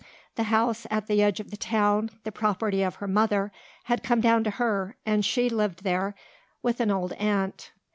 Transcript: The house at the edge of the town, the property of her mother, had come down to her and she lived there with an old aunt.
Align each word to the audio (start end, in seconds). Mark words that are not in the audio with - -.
The 0.33 0.45
house 0.45 0.87
at 0.89 1.05
the 1.05 1.21
edge 1.21 1.39
of 1.39 1.51
the 1.51 1.57
town, 1.57 2.09
the 2.23 2.31
property 2.31 2.81
of 2.81 2.95
her 2.95 3.07
mother, 3.07 3.51
had 3.83 4.01
come 4.01 4.19
down 4.19 4.43
to 4.45 4.49
her 4.49 4.95
and 5.05 5.23
she 5.23 5.47
lived 5.47 5.83
there 5.83 6.15
with 6.63 6.79
an 6.79 6.89
old 6.89 7.13
aunt. 7.13 7.69